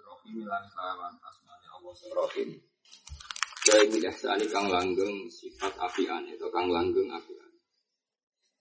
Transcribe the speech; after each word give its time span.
Rahim 0.00 0.48
lan 0.48 0.64
kelawan 0.72 1.14
asmane 1.20 1.66
Allah 1.68 1.94
Rahim. 2.24 2.48
Dari 3.62 3.86
bilasani 3.92 4.46
kang 4.48 4.72
langgeng 4.72 5.28
sifat 5.28 5.76
apian 5.76 6.24
itu 6.24 6.48
kang 6.48 6.72
langgeng 6.72 7.12
apian. 7.12 7.50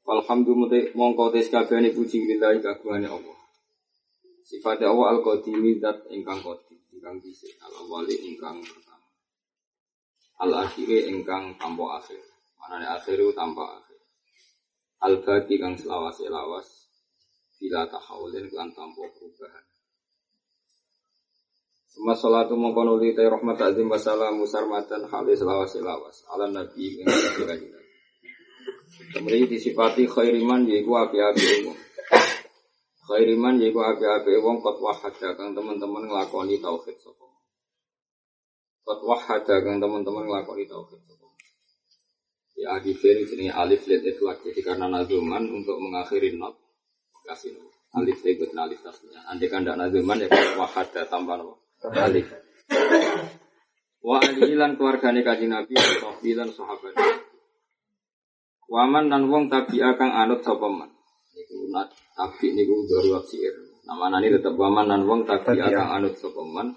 Alhamdulillah 0.04 0.92
mongko 0.92 1.32
tes 1.32 1.48
kabehane 1.48 1.96
puji 1.96 2.28
lillahi 2.28 2.60
kagungane 2.60 3.08
Allah. 3.08 3.38
Sifatnya 4.44 4.92
Allah 4.92 5.16
al-qadimi 5.16 5.80
dat 5.80 6.04
ingkang 6.12 6.44
qadim, 6.44 6.76
ingkang 6.92 7.16
dhisik, 7.24 7.56
al-awwali 7.64 8.20
ingkang 8.28 8.60
pertama. 8.60 9.08
Al-akhiri 10.44 11.08
ingkang 11.08 11.56
tanpa 11.56 12.04
akhir. 12.04 12.20
Manane 12.60 12.92
akhiru 12.92 13.32
tanpa 13.32 13.80
akhir. 13.80 14.02
Al-baqi 15.08 15.56
kang 15.62 15.80
selawas-lawas 15.80 16.92
bila 17.56 17.88
tahawulin 17.88 18.52
kan 18.52 18.68
tanpa 18.76 19.08
perubahan. 19.16 19.66
Semua 21.92 22.16
salatu 22.16 22.56
mongkon 22.56 22.96
uli 22.96 23.12
ta 23.12 23.28
rahmat 23.28 23.60
azim 23.60 23.92
wa 23.92 24.00
salamu 24.00 24.48
sarmatan 24.48 25.12
halis 25.12 25.44
lawas 25.44 25.76
lawas 25.76 26.24
ala 26.32 26.48
nabi 26.48 27.04
ing 27.04 27.08
kanjeng 27.08 27.82
Kemudian 29.12 29.48
disifati 29.48 30.08
khairiman 30.08 30.68
yaiku 30.68 30.96
api-api 31.00 31.68
wong. 31.68 31.80
Khairiman 33.08 33.60
yaiku 33.60 33.80
api-api 33.84 34.40
wong 34.40 34.64
kot 34.64 34.78
wahada 34.80 35.36
kang 35.36 35.52
teman-teman 35.56 36.08
nglakoni 36.08 36.60
tauhid 36.60 36.96
sapa. 37.00 37.28
Kot 38.84 39.00
wahada 39.04 39.56
kang 39.64 39.80
teman-teman 39.80 40.28
nglakoni 40.28 40.64
tauhid 40.68 41.02
sapa. 41.08 41.28
Ya 42.60 42.78
adifin 42.78 43.24
jenenge 43.26 43.52
alif 43.56 43.88
lit 43.88 44.04
iflak 44.06 44.44
jadi 44.44 44.62
karena 44.64 44.88
nazuman 44.92 45.44
untuk 45.50 45.80
mengakhiri 45.80 46.36
not 46.36 46.56
kasih. 47.28 47.56
Alif 47.92 48.24
ikut 48.24 48.56
alif 48.56 48.80
tasnya. 48.80 49.24
Andai 49.28 49.52
kan 49.52 49.68
tidak 49.68 49.88
nazuman 49.88 50.24
ya 50.24 50.28
kot 50.32 50.56
wahada 50.56 51.04
no. 51.40 51.61
Alif. 51.90 52.28
Wa 54.06 54.18
alihi 54.18 54.58
lan 54.58 54.78
keluargane 54.78 55.22
kanjeng 55.22 55.54
Nabi 55.54 55.78
wa 55.78 56.14
sahabat. 56.50 56.94
Waman 58.72 59.14
nan 59.14 59.30
wong 59.30 59.46
tabi 59.52 59.78
kang 59.78 60.10
anut 60.10 60.42
sapa 60.42 60.66
man. 60.66 60.90
Niku 61.38 61.70
nat 61.70 61.94
tabi 62.18 62.56
niku 62.58 62.88
darurat 62.90 63.22
sir. 63.30 63.54
Namanane 63.86 64.32
tetep 64.34 64.58
waman 64.58 64.90
nan 64.90 65.06
wong 65.06 65.30
tabi 65.30 65.60
kang 65.62 65.92
anut 66.02 66.18
sapa 66.18 66.42
man. 66.42 66.74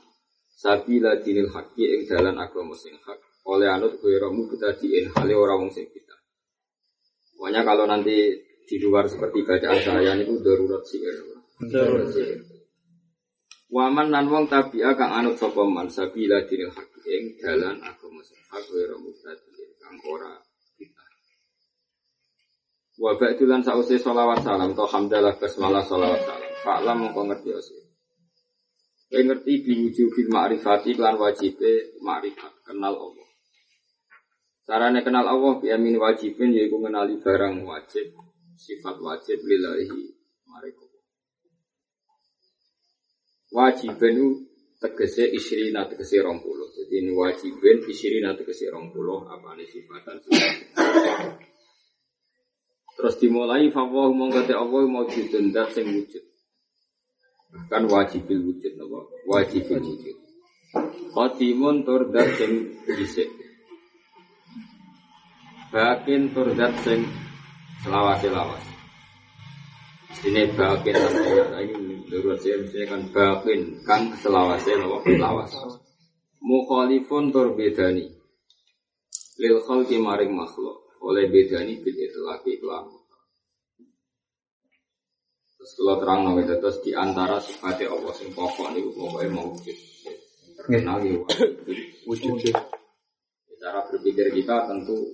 Sabila 0.52 1.16
dinil 1.24 1.48
haqqi 1.48 1.84
ing 1.86 2.02
dalan 2.05 2.36
agama 2.36 2.77
sing 2.77 2.92
hak. 2.98 3.18
Oleh 3.48 3.72
anut 3.72 3.96
kuiramu 4.05 4.44
kita 4.52 4.77
diin 4.77 5.08
hale 5.16 5.33
ora 5.33 5.56
wong 5.56 5.72
sing 5.72 5.89
kita. 5.89 6.16
Pokoknya 7.41 7.64
kalau 7.64 7.89
nanti 7.89 8.36
di 8.64 8.77
luar 8.80 9.08
seperti 9.08 9.48
bacaan 9.48 9.80
saya 9.80 10.12
niku 10.12 10.44
darurat 10.44 10.84
sir. 10.84 11.14
Darurat 11.72 12.08
sir. 12.12 12.53
Waman 13.73 14.12
nan 14.12 14.29
wong 14.29 14.45
tabi 14.53 14.84
kang 14.84 15.12
anut 15.12 15.41
sapa 15.41 15.65
man 15.65 15.89
sabila 15.89 16.45
dinil 16.45 16.69
haqqi 16.69 17.01
ing 17.09 17.25
dalan 17.41 17.81
agama 17.81 18.20
sing 18.20 18.41
hak 18.53 18.65
kita 18.69 19.33
diin 19.41 19.70
kang 19.81 19.97
ora 20.05 20.37
Wa 22.95 23.19
ba'dulan 23.19 23.59
sa'usai 23.59 23.98
sholawat 23.98 24.47
salam 24.47 24.70
Toh 24.70 24.87
hamdalah 24.87 25.35
basmalah 25.35 25.83
sholawat 25.83 26.23
salam. 26.23 26.53
Fa'lam 26.62 26.97
mongko 27.03 27.23
ngerti 27.27 27.51
osir 27.51 27.83
Kau 29.11 29.19
ngerti 29.19 29.53
biwujuh 29.67 30.09
bil 30.15 30.29
ma'rifati 30.31 30.95
Klan 30.95 31.19
wajibnya 31.19 31.75
ma'rifat 32.07 32.55
Kenal 32.62 32.95
Allah. 32.95 33.27
Caranya 34.62 35.03
kenal 35.03 35.27
Allah 35.27 35.59
Biamin 35.59 35.98
wajibin 35.98 36.55
Yaitu 36.55 36.79
mengenali 36.79 37.19
barang 37.19 37.67
wajib 37.67 38.15
Sifat 38.55 39.03
wajib 39.03 39.42
lillahi 39.42 39.91
Mariko 40.47 40.83
Wajibin 43.55 44.19
itu 44.19 44.28
tegese 44.83 45.30
isrina 45.30 45.86
tegese 45.86 46.19
rong 46.19 46.42
puluh. 46.42 46.74
Jadi 46.74 47.06
ini 47.06 47.14
wajibin 47.14 47.86
isrina 47.86 48.34
tegese 48.34 48.66
rong 48.74 48.91
puluh. 48.91 49.22
Apa 49.30 49.55
ini 49.55 49.62
sifatan 49.70 50.19
sifat. 50.27 50.55
Terus 52.98 53.14
dimulai 53.23 53.70
fawwah 53.70 54.11
mongkate 54.11 54.58
Allah 54.58 54.90
maujudun 54.90 55.55
dat 55.55 55.70
sing 55.70 55.86
wujud. 55.86 56.24
Kan 57.70 57.86
wajibil 57.86 58.42
wujud 58.42 58.74
napa? 58.74 59.06
Wajibil 59.30 59.79
wujud. 59.79 60.17
Qadimun 61.14 61.86
tur 61.86 62.11
dat 62.11 62.27
sing 62.34 62.74
dhisik. 62.83 63.30
Bakin 65.70 66.34
tur 66.34 66.50
dat 66.58 66.74
sing 66.83 67.06
selawas-selawas. 67.86 68.73
Ini 70.23 70.55
bakin 70.55 70.95
ini 70.95 72.07
darurat 72.07 72.39
saya 72.39 72.63
misalnya 72.63 72.86
kan 72.86 73.02
bakin 73.11 73.61
kan 73.83 74.02
selawasnya 74.23 74.79
napa? 74.79 75.02
Selawas. 75.02 75.52
Mukhalifun 76.39 77.35
tur 77.35 77.58
bedani. 77.58 78.07
Lil 79.42 79.58
khalqi 79.67 79.98
maring 79.98 80.30
makhluk 80.30 80.86
oleh 81.03 81.27
bedani 81.27 81.83
bil 81.83 81.98
lagi 82.30 82.53
kelam. 82.63 82.86
Terus 85.58 85.80
kalau 85.80 85.97
terang 85.97 86.20
nabi 86.29 86.45
terus 86.45 86.79
di 86.85 86.92
antara 86.92 87.41
sifatnya 87.41 87.89
Allah 87.89 88.13
sing 88.13 88.30
pokok 88.36 88.77
nih 88.77 88.85
pokoknya 88.85 89.33
mau 89.33 89.48
wujud. 89.51 89.79
Terkenal 90.61 91.01
ya 91.03 91.19
wujud. 92.05 92.55
Cara 93.58 93.80
berpikir 93.89 94.29
kita 94.29 94.69
tentu 94.69 95.08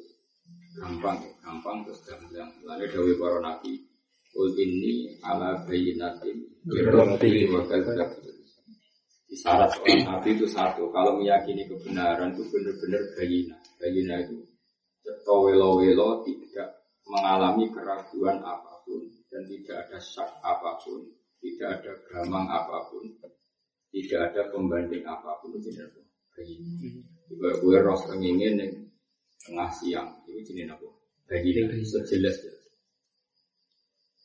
gampang, 0.75 1.23
gampang 1.39 1.87
terus 1.87 2.03
gampang. 2.03 2.51
Lalu 2.67 2.91
dawi 2.91 3.13
para 3.15 3.39
nabi, 3.39 3.79
Kul 4.31 4.55
ini 4.57 5.19
ala 5.27 5.67
bayinatin 5.67 6.39
Di 9.31 9.35
syarat 9.39 9.71
seorang 9.79 10.01
nabi 10.07 10.29
itu 10.35 10.47
satu 10.47 10.91
Kalau 10.91 11.19
meyakini 11.19 11.67
kebenaran 11.67 12.35
itu 12.35 12.43
benar-benar 12.51 13.03
bayina 13.19 13.57
Bayina 13.81 14.15
itu 14.23 14.51
welo-welo 15.27 16.23
tidak 16.27 16.69
mengalami 17.09 17.67
keraguan 17.73 18.39
apa 18.45 18.85
pun 18.87 19.03
dan 19.31 19.43
tidak 19.47 19.77
ada 19.87 19.99
syak 19.99 20.31
apa 20.43 20.79
pun, 20.83 21.03
tidak 21.43 21.81
ada 21.81 21.93
gamang 22.11 22.47
apa 22.47 22.91
pun, 22.91 23.05
tidak 23.91 24.21
ada 24.31 24.43
pembanding 24.55 25.03
apa 25.07 25.39
pun 25.43 25.59
jenis 25.59 25.87
apa? 25.87 26.01
Jika 27.31 27.49
gue 27.61 27.77
ros 27.83 28.03
kengingin 28.09 28.59
tengah 29.45 29.71
siang 29.75 30.09
itu 30.27 30.55
jenis 30.55 30.71
apa? 30.75 30.89
Bayi 31.31 31.55
sejelas 31.87 32.07
jelas. 32.11 32.37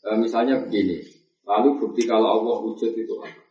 E, 0.05 0.09
misalnya 0.21 0.61
begini, 0.61 1.01
lalu 1.49 1.81
bukti 1.81 2.05
kalau 2.05 2.37
Allah 2.37 2.61
wujud 2.61 2.93
itu 2.93 3.13
apa? 3.25 3.41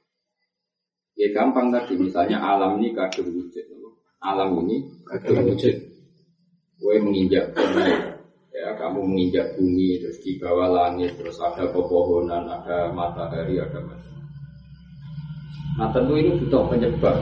Ya 1.19 1.27
gampang 1.35 1.75
tadi, 1.75 1.99
misalnya 1.99 2.39
alam 2.39 2.79
ini 2.79 2.95
kadung 2.95 3.35
wujud. 3.35 3.67
Alam 4.23 4.63
ini 4.63 4.87
kadung 5.03 5.51
wujud. 5.51 5.75
Gue 6.79 6.97
menginjak 7.03 7.51
bumi, 7.55 7.91
ya 8.55 8.71
kamu 8.79 9.03
menginjak 9.03 9.59
bumi, 9.59 9.99
terus 9.99 10.19
di 10.23 10.39
bawah 10.39 10.71
langit, 10.71 11.19
terus 11.19 11.39
ada 11.43 11.67
pepohonan, 11.71 12.47
ada 12.47 12.91
matahari, 12.95 13.59
ada 13.59 13.79
macam. 13.83 14.15
Nah 15.75 15.91
tentu 15.91 16.15
ini 16.15 16.39
butuh 16.39 16.71
penyebab. 16.71 17.19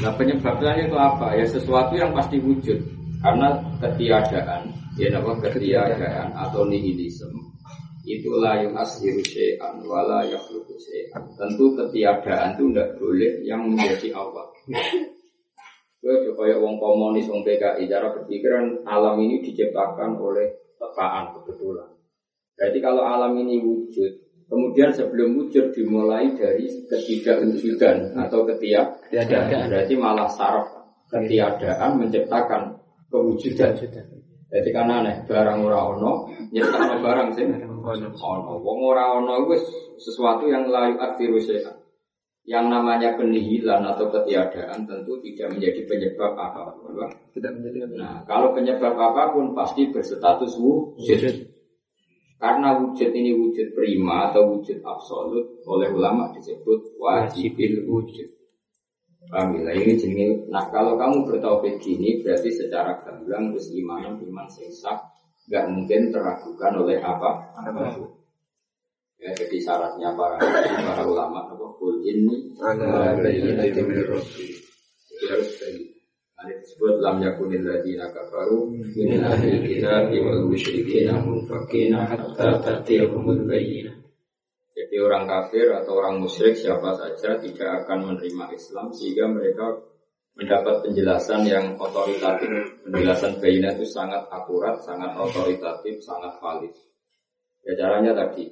Nah 0.00 0.12
penyebabnya 0.16 0.88
itu 0.88 0.96
apa? 0.96 1.36
Ya 1.36 1.44
sesuatu 1.44 1.96
yang 1.96 2.16
pasti 2.16 2.40
wujud 2.40 2.80
karena 3.20 3.60
ketiadaan, 3.80 4.72
ya 5.00 5.12
nama 5.12 5.36
ketiadaan 5.36 6.28
atau 6.32 6.64
nihilisme 6.68 7.47
itulah 8.16 8.56
yang 8.64 8.72
ashiru 8.72 9.20
syai'an 9.20 9.84
wala 9.84 10.24
yakhluqu 10.24 10.72
syai'an. 10.80 11.28
Tentu 11.36 11.76
ketiadaan 11.76 12.56
itu 12.56 12.72
tidak 12.72 12.96
boleh 12.96 13.32
yang 13.44 13.68
menjadi 13.68 14.16
awal. 14.16 14.48
Gue 15.98 16.14
coba 16.30 16.42
ya 16.46 16.56
wong 16.62 16.78
komunis, 16.78 17.26
wong 17.26 17.42
PKI, 17.42 17.90
cara 17.90 18.14
berpikiran 18.14 18.86
alam 18.86 19.18
ini 19.18 19.42
diciptakan 19.42 20.14
oleh 20.14 20.46
tekaan 20.78 21.34
kebetulan. 21.34 21.90
Berarti 22.54 22.78
kalau 22.78 23.02
alam 23.02 23.34
ini 23.34 23.58
wujud, 23.58 24.12
kemudian 24.46 24.94
sebelum 24.94 25.34
wujud 25.34 25.74
dimulai 25.74 26.30
dari 26.38 26.70
ketidakwujudan 26.86 28.14
atau 28.14 28.46
ketiadaan. 28.46 29.66
Berarti 29.68 29.94
malah 29.98 30.30
saraf 30.30 30.70
ketiadaan 31.10 31.98
menciptakan 31.98 32.78
kewujudan. 33.10 33.74
Jadi 34.48 34.70
karena 34.72 35.04
aneh, 35.04 35.16
barang 35.28 35.58
ora 35.60 35.92
ono, 35.92 36.32
nyiptakno 36.54 37.04
barang 37.04 37.28
sih. 37.36 37.44
Ono, 37.96 38.52
wong 38.60 38.78
ora 38.84 39.16
ono 39.16 39.48
itu 39.48 39.56
sesuatu 39.96 40.44
yang 40.44 40.68
layu 40.68 41.00
akhiru 41.00 41.40
yang 42.48 42.72
namanya 42.72 43.12
penihilan 43.12 43.84
atau 43.84 44.08
ketiadaan 44.08 44.88
tentu 44.88 45.20
tidak 45.20 45.52
menjadi 45.52 45.84
penyebab 45.84 46.32
apa 46.32 46.72
pun. 46.80 46.96
Tidak 47.36 47.52
menjadi. 47.52 47.92
Nah, 47.92 48.24
kalau 48.24 48.56
penyebab 48.56 48.96
apa 48.96 49.36
pun 49.36 49.52
pasti 49.52 49.92
berstatus 49.92 50.56
wujud. 50.56 51.20
Karena 52.38 52.78
wujud 52.80 53.10
ini 53.12 53.34
wujud 53.34 53.74
prima 53.74 54.30
atau 54.30 54.54
wujud 54.54 54.80
absolut 54.80 55.60
oleh 55.66 55.90
ulama 55.92 56.32
disebut 56.32 56.96
wajibil 56.96 57.84
wujud. 57.84 58.30
Paham 59.28 59.58
ya? 59.60 59.74
Ini 59.74 59.98
jenis. 59.98 60.46
Nah 60.48 60.70
kalau 60.72 60.96
kamu 60.96 61.28
bertauhid 61.28 61.82
gini 61.82 62.24
berarti 62.24 62.48
secara 62.48 63.02
gamblang 63.04 63.52
terus 63.52 63.68
iman 63.74 64.16
iman 64.22 64.48
sesat 64.48 65.17
nggak 65.48 65.64
mungkin 65.72 66.12
teragukan 66.12 66.72
oleh 66.76 67.00
apa? 67.00 67.56
Apa? 67.56 67.96
Ya, 69.18 69.34
jadi 69.34 69.58
syaratnya 69.58 70.14
para 70.14 70.38
para 70.38 71.02
ulama 71.02 71.48
apa 71.50 71.66
kul 71.80 71.98
ini. 72.06 72.54
Jadi 75.08 75.24
harus 75.26 75.50
dari 75.58 75.82
ada 76.38 76.54
disebut 76.54 77.02
lam 77.02 77.18
yakunil 77.18 77.66
ladina 77.66 78.14
kafaru 78.14 78.70
min 78.70 79.18
ahli 79.18 79.58
kitab 79.66 80.14
wal 80.22 80.46
musyrikin 80.46 81.10
munfakina 81.10 82.06
hatta 82.06 82.62
ta'tiyahumul 82.62 83.42
bayyinah. 83.42 83.98
Jadi 84.70 84.94
orang 85.02 85.26
kafir 85.26 85.74
atau 85.74 85.98
orang 85.98 86.22
musyrik 86.22 86.54
siapa 86.54 86.94
saja 86.94 87.42
tidak 87.42 87.82
akan 87.82 88.14
menerima 88.14 88.54
Islam 88.54 88.94
sehingga 88.94 89.26
mereka 89.26 89.82
mendapat 90.38 90.86
penjelasan 90.86 91.42
yang 91.42 91.74
otoritatif. 91.74 92.78
Penjelasan 92.86 93.42
bayinah 93.42 93.74
itu 93.74 93.84
sangat 93.90 94.22
akurat, 94.30 94.78
sangat 94.86 95.10
otoritatif, 95.18 95.98
sangat 95.98 96.30
valid. 96.38 96.70
Ya 97.66 97.74
caranya 97.74 98.14
tadi, 98.14 98.46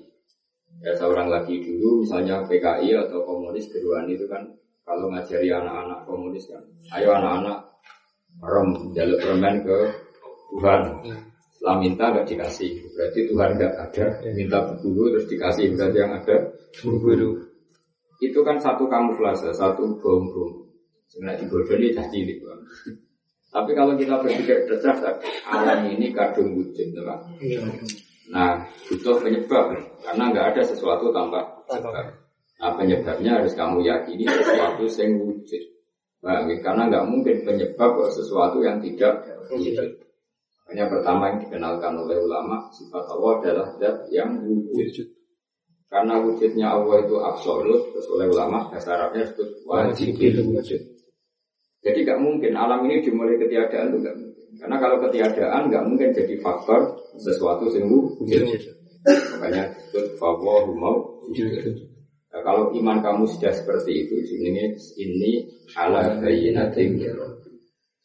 ya 0.82 0.92
seorang 0.98 1.30
lagi 1.30 1.62
dulu 1.62 2.02
misalnya 2.02 2.42
PKI 2.44 2.90
atau 3.06 3.22
komunis 3.22 3.70
keduaan 3.70 4.10
itu 4.10 4.26
kan 4.26 4.42
kalau 4.82 5.08
ngajari 5.14 5.48
anak-anak 5.48 6.04
komunis 6.04 6.50
kan, 6.50 6.60
ayo 6.98 7.14
anak-anak 7.14 7.58
rem 8.42 8.70
jaluk 8.92 9.18
permen 9.22 9.56
ke 9.62 9.78
Tuhan. 10.52 10.80
Setelah 11.56 11.76
minta 11.80 12.04
nggak 12.12 12.28
dikasih, 12.28 12.70
berarti 12.92 13.20
Tuhan 13.32 13.50
nggak 13.56 13.74
ada. 13.80 14.06
Minta 14.36 14.58
dulu 14.82 15.08
terus 15.16 15.26
dikasih 15.30 15.72
berarti 15.72 15.98
yang 16.02 16.12
ada 16.12 16.36
guru. 16.84 17.30
Itu 18.20 18.44
kan 18.44 18.60
satu 18.60 18.84
kamuflase, 18.90 19.54
satu 19.56 19.96
bom-bom. 20.02 20.65
Sebenarnya 21.06 21.46
dibodohi 21.46 21.94
dah 21.94 22.06
cilik. 22.10 22.38
Tapi 23.46 23.70
kalau 23.72 23.96
kita 23.96 24.20
berpikir 24.20 24.68
cerdas, 24.68 25.00
alam 25.48 25.88
ini 25.88 26.12
kadung 26.12 26.60
wujud, 26.60 26.92
Pak. 26.92 27.20
Nah, 28.26 28.58
butuh 28.90 29.22
penyebab 29.22 29.70
karena 30.02 30.24
nggak 30.34 30.46
ada 30.52 30.62
sesuatu 30.66 31.14
tanpa 31.14 31.46
sebab. 31.70 31.94
Nah, 32.56 32.72
penyebabnya 32.74 33.38
harus 33.38 33.54
kamu 33.54 33.86
yakini 33.86 34.26
sesuatu 34.26 34.84
yang 34.84 35.12
wujud. 35.22 35.62
Nah, 36.26 36.42
karena 36.60 36.82
nggak 36.90 37.06
mungkin 37.06 37.36
penyebab 37.46 37.96
sesuatu 38.10 38.60
yang 38.60 38.82
tidak 38.82 39.24
wujud. 39.48 40.02
Makanya 40.66 40.90
pertama 40.90 41.30
yang 41.30 41.38
dikenalkan 41.46 41.94
oleh 41.94 42.18
ulama 42.18 42.66
sifat 42.74 43.06
Allah 43.06 43.32
adalah 43.38 43.68
zat 43.78 43.96
yang 44.10 44.42
wujud. 44.42 45.06
Karena 45.86 46.18
wujudnya 46.18 46.66
Allah 46.66 47.06
itu 47.06 47.16
absolut, 47.22 47.94
terus 47.94 48.06
oleh 48.10 48.26
ulama 48.26 48.66
dasar 48.74 48.98
Arabnya 48.98 49.22
disebut 49.30 49.48
wajib 49.70 50.18
wujud. 50.18 50.82
Jadi 51.86 51.98
nggak 52.02 52.18
mungkin 52.18 52.52
alam 52.58 52.82
ini 52.90 53.06
dimulai 53.06 53.38
ketiadaan 53.38 53.94
itu 53.94 53.98
nggak 54.02 54.16
mungkin. 54.18 54.46
Karena 54.58 54.76
kalau 54.82 54.96
ketiadaan 55.06 55.62
nggak 55.70 55.84
mungkin 55.86 56.08
jadi 56.10 56.34
faktor 56.42 56.98
sesuatu 57.22 57.70
yang 57.70 57.86
wujud. 57.86 58.50
Makanya 59.06 59.70
disebut 59.78 60.18
fawahu 60.18 60.74
mau 60.74 60.96
Nah, 62.36 62.44
kalau 62.44 62.68
iman 62.76 63.00
kamu 63.00 63.24
sudah 63.32 63.48
seperti 63.48 64.04
itu, 64.04 64.14
ini 64.28 64.76
ini 65.00 65.48
ala 65.72 66.20
bayinatin 66.20 67.00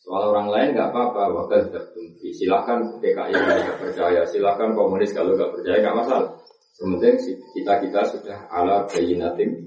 Soal 0.02 0.32
orang 0.32 0.48
lain 0.48 0.70
nggak 0.72 0.88
apa-apa, 0.88 1.52
tertumpi. 1.68 2.32
Silahkan 2.32 2.80
PKI 3.04 3.34
kalau 3.36 3.60
nggak 3.60 3.80
percaya, 3.84 4.22
silahkan 4.24 4.72
komunis 4.72 5.12
kalau 5.12 5.36
nggak 5.36 5.52
percaya 5.52 5.78
nggak 5.84 5.98
masalah. 6.00 6.41
Sementing 6.72 7.16
kita 7.52 7.74
kita 7.84 8.00
sudah 8.16 8.38
ala 8.48 8.88
bayinatin 8.88 9.60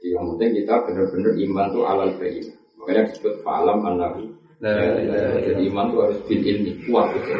Jadi 0.00 0.06
yang 0.16 0.24
penting 0.34 0.50
kita 0.64 0.74
benar-benar 0.88 1.32
iman 1.36 1.66
tuh 1.70 1.84
alal 1.84 2.10
bayinah. 2.16 2.56
Makanya 2.80 3.02
disebut 3.12 3.34
falam 3.44 3.84
anahu. 3.84 4.32
Jadi 4.60 5.62
iman 5.68 5.86
tuh 5.92 6.00
harus 6.08 6.18
bil 6.24 6.40
ilmi 6.40 6.72
kuat. 6.88 7.12
Gitu. 7.16 7.32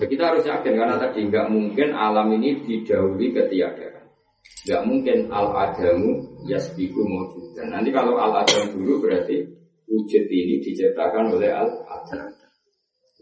Ya, 0.00 0.04
kita 0.08 0.24
harus 0.34 0.44
yakin 0.44 0.72
karena 0.76 0.96
tadi 1.00 1.20
nggak 1.28 1.46
mungkin 1.52 1.88
alam 1.96 2.28
ini 2.36 2.60
didahului 2.64 3.28
ketiadaan. 3.32 4.04
Nggak 4.68 4.82
mungkin 4.88 5.18
al 5.32 5.48
adamu 5.52 6.22
yasbiku 6.48 7.00
mawjudan. 7.00 7.72
Nanti 7.72 7.90
kalau 7.94 8.20
al 8.20 8.44
adam 8.44 8.72
dulu 8.76 9.08
berarti 9.08 9.46
wujud 9.88 10.24
ini 10.28 10.60
diciptakan 10.64 11.32
oleh 11.32 11.50
al 11.54 11.70
adam. 11.88 12.41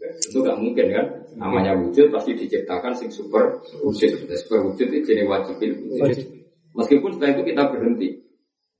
Tentu 0.01 0.37
nggak 0.41 0.57
mungkin 0.57 0.85
kan? 0.89 1.05
Namanya 1.37 1.71
wujud 1.77 2.09
pasti 2.09 2.33
diciptakan 2.33 2.97
sing 2.97 3.13
super 3.13 3.61
wujud. 3.85 4.25
Super 4.33 4.59
wujud 4.65 4.87
itu 4.89 5.05
jadi 5.05 5.23
wajibin 5.29 5.77
wujud. 5.85 6.17
Meskipun 6.73 7.09
setelah 7.15 7.31
itu 7.37 7.43
kita 7.53 7.63
berhenti. 7.69 8.09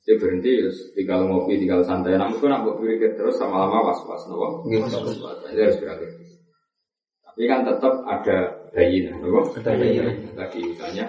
Dia 0.01 0.17
berhenti, 0.17 0.49
ya, 0.49 0.65
tinggal 0.97 1.29
ngopi, 1.29 1.61
tinggal 1.61 1.85
santai. 1.85 2.17
Namun 2.17 2.41
kan 2.41 2.57
aku 2.57 2.81
berpikir 2.81 3.13
terus 3.13 3.37
sama 3.37 3.69
lama 3.69 3.93
was-was, 3.93 4.25
nopo. 4.25 4.65
Jadi 4.65 5.61
harus 5.61 5.77
berakhir. 5.77 6.09
Tapi 7.21 7.41
kan 7.45 7.61
tetap 7.69 7.93
ada 8.09 8.37
bayinah, 8.73 9.21
nopo. 9.21 9.53
Tadi 9.61 10.57
misalnya 10.65 11.05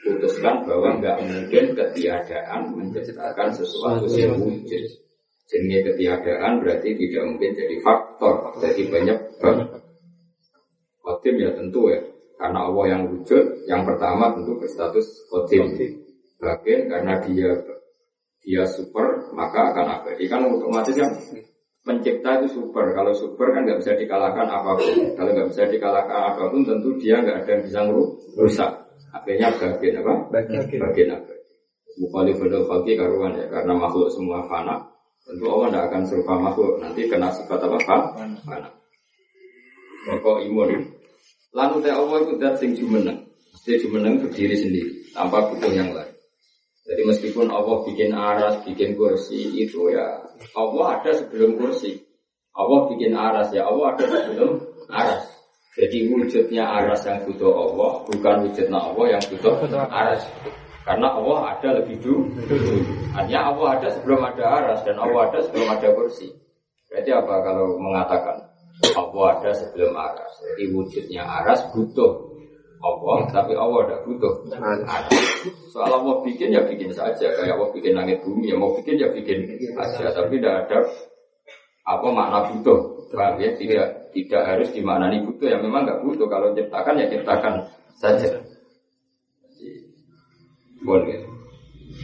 putuskan 0.00 0.64
bahwa 0.64 0.96
nggak 0.96 1.16
mungkin 1.28 1.64
ketiadaan 1.76 2.72
menciptakan 2.72 3.52
sesuatu 3.52 4.08
yang 4.16 4.40
wujud. 4.40 4.84
Jadi 5.52 5.84
ketiadaan 5.84 6.64
berarti 6.64 6.96
tidak 6.96 7.22
mungkin 7.28 7.52
jadi 7.52 7.76
faktor, 7.84 8.56
jadi 8.64 8.82
banyak 8.88 9.18
Kodim 11.02 11.34
ya 11.42 11.50
tentu 11.58 11.90
ya, 11.90 11.98
karena 12.38 12.70
Allah 12.70 12.84
yang 12.94 13.02
wujud, 13.10 13.66
yang 13.66 13.82
pertama 13.82 14.30
tentu 14.38 14.54
berstatus 14.54 15.06
kodim. 15.26 15.66
Bagian 16.38 16.90
karena 16.90 17.18
dia 17.26 17.50
dia 18.42 18.62
super, 18.66 19.30
maka 19.34 19.74
akan 19.74 20.02
abadi. 20.02 20.26
Kan 20.26 20.46
otomatis 20.46 20.94
kan 20.94 21.10
pencipta 21.82 22.42
itu 22.42 22.58
super. 22.58 22.90
Kalau 22.94 23.14
super 23.14 23.54
kan 23.54 23.62
nggak 23.66 23.78
bisa 23.82 23.94
dikalahkan 23.94 24.46
apa 24.46 24.78
pun. 24.78 25.14
Kalau 25.14 25.30
nggak 25.30 25.48
bisa 25.54 25.70
dikalahkan 25.70 26.18
apa 26.34 26.42
pun, 26.50 26.66
tentu 26.66 26.98
dia 26.98 27.22
nggak 27.22 27.46
ada 27.46 27.50
yang 27.50 27.62
bisa 27.62 27.80
merusak. 28.34 28.70
Akhirnya 29.14 29.54
bagian 29.54 30.02
apa? 30.02 30.12
Bagian, 30.34 30.62
bagian 30.66 31.08
apa? 31.18 31.32
Mukhalif 32.00 32.40
pada 32.40 32.58
fakir 32.64 32.94
karuan 32.96 33.36
ya, 33.36 33.46
karena 33.52 33.72
makhluk 33.76 34.08
semua 34.10 34.42
fana. 34.50 34.82
Tentu 35.22 35.46
Allah 35.46 35.68
tidak 35.70 35.84
akan 35.90 36.02
serupa 36.10 36.34
makhluk. 36.40 36.82
Nanti 36.82 37.06
kena 37.06 37.30
sifat 37.30 37.60
apa? 37.62 37.78
Fana. 38.42 38.81
Pokok 40.02 40.42
imun. 40.42 40.70
Lalu 41.52 41.74
teh 41.84 41.92
Allah 41.92 42.16
itu 42.24 42.34
dat 42.40 42.56
sing 42.58 42.74
jumeneng. 42.74 43.28
Dia 43.62 43.78
jumeneng 43.78 44.18
berdiri 44.18 44.58
sendiri, 44.58 45.06
tanpa 45.14 45.46
butuh 45.46 45.70
yang 45.70 45.94
lain. 45.94 46.10
Jadi 46.82 47.02
meskipun 47.06 47.46
Allah 47.46 47.86
bikin 47.86 48.10
aras, 48.10 48.58
bikin 48.66 48.98
kursi 48.98 49.54
itu 49.54 49.94
ya 49.94 50.18
Allah 50.58 50.98
ada 50.98 51.14
sebelum 51.14 51.54
kursi. 51.54 52.02
Allah 52.52 52.90
bikin 52.90 53.14
aras 53.14 53.54
ya 53.54 53.70
Allah 53.70 53.94
ada 53.94 54.04
sebelum 54.10 54.50
aras. 54.90 55.30
Jadi 55.78 56.10
wujudnya 56.10 56.66
aras 56.66 57.06
yang 57.06 57.22
butuh 57.24 57.48
Allah 57.48 58.02
bukan 58.04 58.36
wujudnya 58.50 58.76
Allah 58.82 59.06
yang 59.14 59.22
butuh 59.30 59.54
aras. 59.88 60.26
Karena 60.82 61.08
Allah 61.14 61.54
ada 61.54 61.68
lebih 61.78 62.02
dulu. 62.02 62.26
Artinya 63.14 63.54
Allah 63.54 63.68
ada 63.78 63.88
sebelum 63.94 64.20
ada 64.26 64.44
aras 64.44 64.78
dan 64.82 64.98
Allah 64.98 65.30
ada 65.30 65.38
sebelum 65.46 65.70
ada 65.70 65.88
kursi. 65.94 66.34
Berarti 66.90 67.10
apa 67.14 67.34
kalau 67.46 67.78
mengatakan 67.78 68.51
Allah 68.98 69.26
ada 69.38 69.50
sebelum 69.54 69.94
aras? 69.94 70.32
Jadi 70.42 70.64
wujudnya 70.74 71.22
aras 71.22 71.62
butuh 71.70 72.30
Allah, 72.82 73.30
tapi 73.30 73.54
Allah 73.54 73.86
tidak 73.86 74.00
butuh 74.10 74.32
aras. 74.58 75.06
Soal 75.70 75.90
Allah 75.90 76.18
bikin 76.26 76.50
ya 76.50 76.66
bikin 76.66 76.90
saja. 76.90 77.30
Kayak 77.38 77.54
Allah 77.54 77.70
bikin 77.70 77.94
langit 77.94 78.18
bumi 78.26 78.50
ya 78.50 78.56
mau 78.58 78.74
bikin 78.74 78.98
ya 78.98 79.08
bikin 79.14 79.46
saja. 79.78 80.10
Tapi 80.10 80.42
tidak 80.42 80.66
ada 80.66 80.78
apa 81.86 82.06
makna 82.10 82.50
butuh. 82.50 82.78
Paham 83.12 83.38
ya? 83.38 83.52
Tidak 83.54 84.02
tidak 84.12 84.42
harus 84.44 84.68
dimaknani 84.76 85.24
butuh 85.24 85.48
yang 85.48 85.64
memang 85.64 85.88
nggak 85.88 86.00
butuh 86.04 86.28
kalau 86.28 86.52
ciptakan 86.52 87.00
ya 87.00 87.06
ciptakan 87.08 87.54
saja 87.96 88.28
boleh 90.84 91.24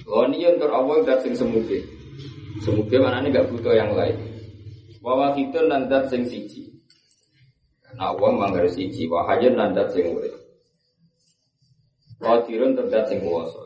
oh 0.08 0.25
ini 0.32 0.49
untuk 0.49 0.73
Allah 0.73 1.04
dan 1.04 1.18
sing 1.20 1.37
semuge 1.37 1.85
semuge 2.64 2.97
mana 2.97 3.20
ini 3.20 3.28
nggak 3.37 3.49
butuh 3.52 3.76
yang 3.76 3.92
lain 3.92 4.16
bahwa 5.04 5.37
kita 5.37 5.61
nandat 5.68 6.08
sing 6.08 6.25
siji 6.25 6.67
karena 7.98 8.14
Allah 8.14 8.30
manggar 8.30 8.62
siji 8.70 9.10
wahajan 9.10 9.58
nandat 9.58 9.90
sing 9.90 10.14
urip 10.14 10.30
Qadirun 12.22 12.78
terdat 12.78 13.10
sing 13.10 13.18
kuwasa 13.26 13.58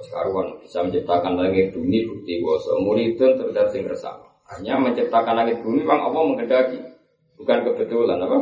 bisa 0.64 0.80
menciptakan 0.80 1.36
langit 1.36 1.76
bumi 1.76 2.00
bukti 2.08 2.40
kuwasa 2.40 2.80
Muridun 2.80 3.36
terdat 3.36 3.68
sing 3.76 3.84
resama 3.84 4.24
Hanya 4.48 4.80
menciptakan 4.80 5.36
langit 5.36 5.60
bumi 5.60 5.84
Bang 5.84 6.00
Allah 6.00 6.24
mengendaki 6.24 6.80
Bukan 7.36 7.58
kebetulan 7.60 8.24
apa? 8.24 8.38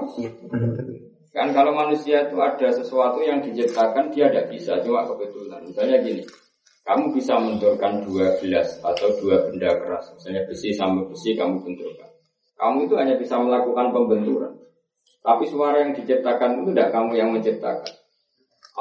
Kan 1.34 1.54
kalau 1.54 1.74
manusia 1.74 2.26
itu 2.26 2.38
ada 2.38 2.68
sesuatu 2.70 3.22
yang 3.22 3.42
diciptakan 3.42 4.14
dia 4.14 4.30
tidak 4.30 4.50
bisa 4.50 4.82
cuma 4.82 5.06
kebetulan. 5.06 5.62
Misalnya 5.62 6.02
gini, 6.02 6.20
kamu 6.84 7.14
bisa 7.14 7.38
mendorkan 7.38 8.02
dua 8.02 8.34
gelas 8.42 8.76
atau 8.82 9.08
dua 9.22 9.46
benda 9.46 9.72
keras, 9.78 10.10
misalnya 10.18 10.42
besi 10.50 10.74
sama 10.74 11.06
besi 11.06 11.38
kamu 11.38 11.62
benturkan. 11.62 12.10
Kamu 12.58 12.90
itu 12.90 12.94
hanya 12.98 13.14
bisa 13.14 13.38
melakukan 13.40 13.88
pembenturan. 13.94 14.52
Tapi 15.20 15.44
suara 15.48 15.84
yang 15.84 15.92
diciptakan 15.92 16.64
itu 16.64 16.72
tidak 16.72 16.88
kamu 16.96 17.12
yang 17.16 17.30
menciptakan. 17.32 17.92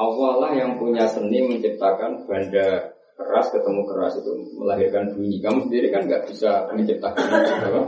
Allah 0.00 0.32
lah 0.40 0.52
yang 0.56 0.80
punya 0.80 1.04
seni 1.04 1.44
menciptakan 1.44 2.24
benda 2.24 2.96
keras 3.20 3.52
ketemu 3.52 3.84
keras 3.84 4.16
itu 4.16 4.32
melahirkan 4.56 5.12
bunyi. 5.12 5.36
Kamu 5.44 5.68
sendiri 5.68 5.92
kan 5.92 6.08
nggak 6.08 6.24
bisa 6.32 6.64
menciptakan 6.72 7.24
apa? 7.28 7.82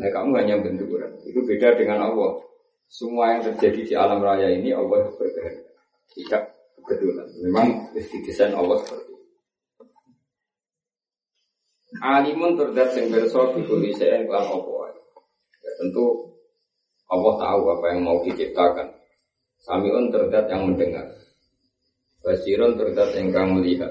Nah, 0.00 0.10
kamu 0.10 0.30
hanya 0.40 0.56
benturan. 0.64 1.12
Itu 1.28 1.44
beda 1.44 1.76
dengan 1.76 2.08
Allah. 2.08 2.40
Semua 2.88 3.36
yang 3.36 3.44
terjadi 3.44 3.80
di 3.84 3.94
alam 3.94 4.24
raya 4.24 4.48
ini 4.48 4.72
Allah 4.72 5.12
berkehendak. 5.12 5.68
Tidak 6.08 6.42
kebetulan. 6.80 7.28
Memang 7.44 7.92
didesain 7.92 8.56
Allah 8.56 8.80
seperti 8.80 9.12
itu. 9.12 9.16
Alimun 12.00 12.56
terdat 12.56 12.96
sing 12.96 13.12
berso 13.12 13.52
bikuli 13.52 13.92
sein 13.92 14.24
kelan 14.24 14.44
opo 14.48 14.88
Ya 15.64 15.72
tentu 15.80 16.27
Allah 17.08 17.34
tahu 17.40 17.62
apa 17.72 17.86
yang 17.96 18.00
mau 18.04 18.20
diciptakan. 18.20 18.88
Samiun 19.64 20.12
terdat 20.12 20.46
yang 20.52 20.70
mendengar. 20.70 21.08
Basirun 22.20 22.76
terdat 22.76 23.16
engkang 23.16 23.56
melihat. 23.56 23.90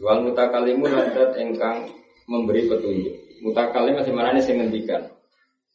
Wal 0.00 0.24
mutakalimu 0.24 0.88
terdat 0.88 1.36
engkang 1.36 1.92
memberi 2.26 2.64
petunjuk. 2.66 3.14
Mutakalim 3.42 3.98
masih 3.98 4.14
mana 4.14 4.32
nih 4.32 4.42
ngendikan. 4.42 5.02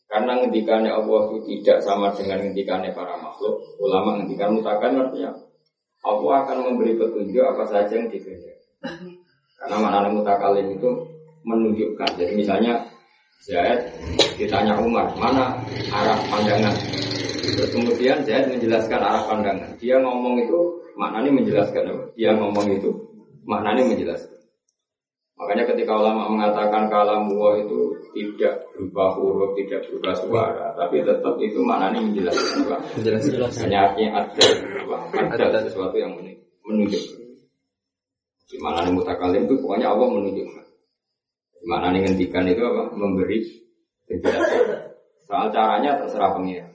Karena 0.07 0.39
ngendikannya 0.39 0.87
Allah 0.87 1.21
itu 1.27 1.37
tidak 1.51 1.83
sama 1.83 2.15
dengan 2.15 2.39
ngendikannya 2.39 2.95
para 2.95 3.19
makhluk. 3.19 3.59
Ulama 3.77 4.17
ngendikan 4.17 4.55
mutakalim 4.55 5.03
artinya 5.03 5.35
Allah 6.07 6.33
akan 6.47 6.57
memberi 6.71 6.95
petunjuk 6.95 7.43
apa 7.43 7.63
saja 7.67 7.91
yang 7.91 8.07
dikehendaki. 8.07 9.19
Karena 9.59 9.77
mana 9.83 10.07
mutakalim 10.07 10.79
itu 10.79 10.89
menunjukkan. 11.43 12.15
Jadi 12.15 12.33
misalnya 12.39 12.86
Zaid 13.45 13.79
ditanya 14.41 14.77
Umar, 14.81 15.13
mana 15.17 15.61
arah 15.93 16.19
pandangan? 16.29 16.73
Terus 17.47 17.69
kemudian 17.69 18.25
Zaid 18.25 18.49
menjelaskan 18.49 18.99
arah 18.99 19.23
pandangan. 19.29 19.69
Dia 19.77 20.01
ngomong 20.01 20.41
itu 20.41 20.59
maknanya 20.97 21.31
menjelaskan. 21.31 22.13
Dia 22.17 22.33
ngomong 22.33 22.65
itu 22.73 22.89
maknanya 23.45 23.85
menjelaskan. 23.87 24.37
Makanya 25.37 25.69
ketika 25.69 25.93
ulama 25.93 26.33
mengatakan 26.33 26.89
kalam 26.89 27.29
Allah 27.29 27.61
itu 27.61 27.93
tidak 28.17 28.65
berubah 28.73 29.13
huruf, 29.21 29.53
tidak 29.53 29.85
berubah 29.85 30.13
suara, 30.17 30.67
tapi 30.73 31.05
tetap 31.05 31.37
itu 31.37 31.61
maknanya 31.61 32.01
menjelaskan 32.01 32.65
apa? 32.65 32.77
Menjelaskan. 32.97 33.69
Hanya 33.69 33.77
artinya 33.85 34.11
ada, 34.25 35.45
ada 35.45 35.59
sesuatu 35.61 35.93
yang 35.93 36.17
menunjukkan. 36.65 37.21
Di 38.47 38.57
mana 38.63 38.81
nih 38.87 38.97
mutakalim 38.97 39.45
itu 39.45 39.55
pokoknya 39.61 39.93
Allah 39.93 40.07
menunjukkan. 40.09 40.66
Mana 41.67 41.91
nih 41.91 42.07
ngendikan 42.07 42.47
itu 42.47 42.63
apa? 42.63 42.95
Memberi 42.95 43.43
penjelasan. 44.07 44.87
Soal 45.27 45.51
caranya 45.51 45.99
terserah 45.99 46.31
pengira. 46.31 46.71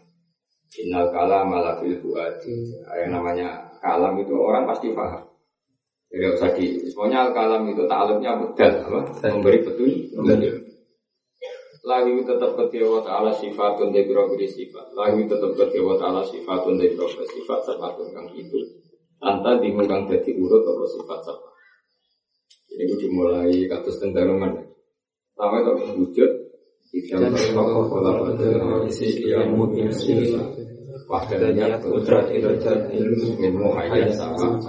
Innal 0.73 1.09
kalam 1.09 1.49
ala 1.53 1.81
fil 1.81 1.97
Yang 1.97 3.09
namanya 3.09 3.49
kalam 3.81 4.21
itu 4.21 4.37
orang 4.37 4.69
pasti 4.69 4.93
paham. 4.93 5.33
Jadi 6.13 6.25
usah 6.29 6.51
di, 6.53 6.77
semuanya 6.93 7.25
al-kalam 7.25 7.65
itu 7.73 7.89
ta'alumnya 7.89 8.37
bedal, 8.37 8.85
apa? 8.85 9.01
Memberi 9.33 9.65
petunjuk. 9.65 10.61
Lagi 11.83 12.13
tetap 12.23 12.53
ketiwa 12.55 13.01
ta'ala 13.01 13.33
sifatun 13.33 13.97
dari 13.97 14.07
berbagai 14.07 14.53
sifat. 14.53 14.93
Lagi 14.93 15.25
tetap 15.25 15.57
ketiwa 15.57 15.97
ta'ala 15.97 16.21
sifatun 16.29 16.77
dari 16.77 16.93
berbagai 16.93 17.33
sifat 17.33 17.59
sifatun 17.65 18.07
kang 18.13 18.29
itu. 18.37 18.61
Anta 19.25 19.57
dimungkang 19.57 20.05
jadi 20.05 20.37
urut 20.37 20.63
atau 20.63 20.85
sifat 20.85 21.21
sifat. 21.27 21.53
Ini 22.77 22.95
dimulai 23.01 23.57
katus 23.73 23.97
tentaruman. 23.99 24.72
Pertama 25.33 25.57
itu 25.65 25.73
wujud. 25.97 26.31
Idam 26.93 27.33
berkokok 27.33 27.85
pola 27.89 28.11
pada 28.21 28.85
isi 28.85 29.25
yang 29.25 29.57
mungkin 29.57 29.89
sila. 29.89 30.45
Wahdanya 31.09 31.81
kudrat 31.81 32.29
ilmu 32.29 33.41
ilmu 33.41 33.69
hayat 33.73 34.13
sama 34.13 34.61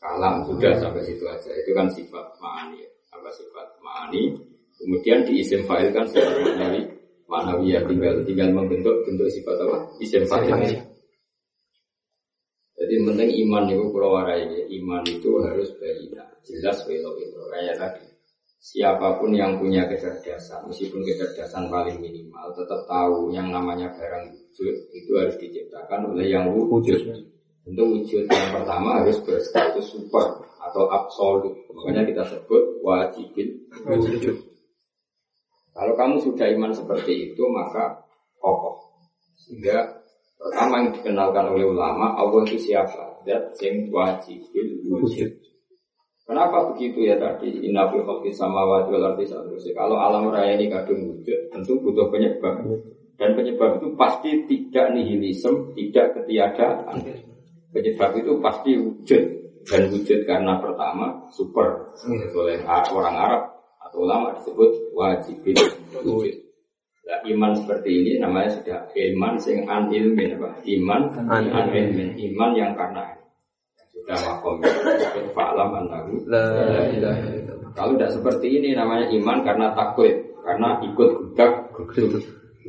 kalam 0.00 0.40
sudah 0.48 0.72
sampai 0.80 1.04
situ 1.04 1.24
aja. 1.28 1.52
Itu 1.52 1.76
kan 1.76 1.84
sifat 1.92 2.32
ma'ani 2.40 2.80
apa 3.12 3.28
sifat 3.28 3.76
ma'ani? 3.84 4.32
Kemudian 4.80 5.28
di 5.28 5.44
isim 5.44 5.68
fa'il 5.68 5.92
kan 5.92 6.08
sifat 6.08 6.40
ma'nawi. 6.40 6.80
Ma'nawi 7.28 7.76
ya 7.76 7.84
tinggal 7.84 8.24
tinggal 8.24 8.48
membentuk 8.56 9.04
bentuk 9.04 9.28
sifat 9.28 9.60
apa? 9.60 9.76
Isim 10.00 10.24
fa'il. 10.24 10.80
Jadi 12.80 12.94
penting 13.04 13.30
iman 13.44 13.68
itu 13.68 13.84
pulau 13.92 14.16
warai 14.16 14.48
iman 14.80 15.04
itu 15.04 15.28
harus 15.44 15.68
berina 15.76 16.24
jelas 16.40 16.80
welo 16.88 17.12
itu. 17.20 17.36
Kayak 17.52 17.76
tadi 17.76 18.09
siapa 18.60 19.16
pun 19.16 19.32
yang 19.32 19.56
punya 19.56 19.88
kecerdasan 19.88 20.68
meskipun 20.68 21.00
kecerdasan 21.00 21.72
paling 21.72 21.96
minimal 21.96 22.52
tetap 22.52 22.84
tahu 22.84 23.32
yang 23.32 23.48
namanya 23.48 23.88
barang 23.96 24.28
wujud 24.28 24.74
itu 24.92 25.10
harus 25.16 25.34
diciptakan 25.40 26.12
oleh 26.12 26.28
yang 26.28 26.52
wujud 26.52 27.00
Tentu 27.60 27.82
wujud 27.84 28.24
yang 28.24 28.50
pertama 28.56 29.04
harus 29.04 29.20
berstatus 29.20 29.92
super 29.92 30.42
atau 30.58 30.88
absolut. 30.88 31.54
Makanya 31.76 32.08
kita 32.08 32.22
sebut 32.24 32.80
wajibin 32.80 33.68
wujud. 33.84 34.48
Kalau 35.70 35.94
kamu 35.94 36.16
sudah 36.24 36.50
iman 36.56 36.72
seperti 36.72 37.30
itu, 37.30 37.42
maka 37.52 38.00
kokoh. 38.40 38.90
Sehingga 39.38 40.02
pertama 40.40 40.82
yang 40.82 40.90
dikenalkan 40.96 41.52
oleh 41.52 41.68
ulama, 41.68 42.16
Allah 42.16 42.42
itu 42.48 42.58
siapa? 42.58 43.22
Dat 43.28 43.54
sing 43.60 43.92
wajibin 43.92 44.80
wujud. 44.88 45.30
Kenapa 46.30 46.70
begitu 46.70 47.10
ya 47.10 47.18
tadi? 47.18 47.58
Inna 47.66 47.90
fi 47.90 47.98
khalqis 48.06 48.38
samawati 48.38 48.94
wal 48.94 49.02
ardi 49.02 49.26
Kalau 49.74 49.98
alam 49.98 50.30
raya 50.30 50.54
ini 50.54 50.70
kadung 50.70 51.10
wujud, 51.10 51.50
tentu 51.50 51.74
butuh 51.82 52.06
penyebab. 52.06 52.62
Dan 53.18 53.34
penyebab 53.34 53.82
itu 53.82 53.98
pasti 53.98 54.46
tidak 54.46 54.94
nihilisme, 54.94 55.74
tidak 55.74 56.14
ketiadaan. 56.14 57.02
Penyebab 57.74 58.14
itu 58.14 58.38
pasti 58.38 58.78
wujud 58.78 59.22
dan 59.66 59.82
wujud 59.90 60.20
karena 60.22 60.54
pertama 60.62 61.18
super 61.34 61.98
oleh 62.32 62.62
orang 62.66 63.16
Arab 63.18 63.42
atau 63.82 64.06
ulama 64.06 64.30
disebut 64.38 64.70
wajibin 64.94 65.58
wujud. 65.98 66.34
Nah, 67.10 67.26
iman 67.26 67.58
seperti 67.58 67.90
ini 67.90 68.12
namanya 68.22 68.54
sudah 68.54 68.86
iman 68.94 69.34
sing 69.34 69.66
an 69.66 69.90
ilmin 69.90 70.38
apa? 70.38 70.62
Iman 70.62 71.10
an, 71.26 71.50
an 71.50 71.66
ilmin, 71.74 72.14
iman 72.14 72.50
yang 72.54 72.78
karena 72.78 73.18
sudah 73.94 74.18
makom. 74.26 74.56
Fa'lam 75.36 75.70
annahu. 75.76 76.12
Kalau 77.74 77.92
tidak 77.94 78.10
seperti 78.10 78.46
ini 78.60 78.74
namanya 78.74 79.06
iman 79.14 79.38
karena 79.46 79.70
takut, 79.78 80.10
karena 80.42 80.78
ikut 80.82 81.10
gudak 81.36 81.52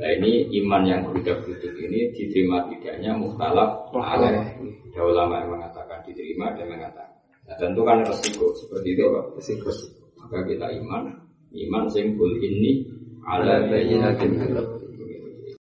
Nah 0.01 0.09
ini 0.17 0.49
iman 0.63 0.81
yang 0.87 1.05
budak-budak 1.05 1.77
ini 1.77 2.09
diterima 2.15 2.65
tidaknya 2.71 3.11
muhtalaf 3.13 3.91
alaih. 3.93 4.49
Ada 4.91 5.01
ulama 5.03 5.45
yang 5.45 5.49
mengatakan 5.59 5.99
diterima 6.07 6.51
dan 6.57 6.67
mengatakan. 6.73 7.11
Nah 7.45 7.55
tentu 7.59 7.81
kan 7.85 8.01
resiko. 8.01 8.49
Seperti 8.57 8.97
itu 8.97 9.03
Pak. 9.07 9.25
Resiko. 9.37 9.71
Maka 10.17 10.47
kita 10.47 10.67
iman, 10.81 11.11
iman 11.53 11.83
simpul 11.91 12.33
ini 12.39 12.87
ala 13.27 13.67
bayyinatin 13.69 14.41